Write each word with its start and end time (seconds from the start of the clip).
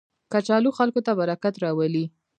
کچالو 0.31 0.69
خلکو 0.77 0.99
ته 1.05 1.11
برکت 1.19 1.53
راولي 1.63 2.05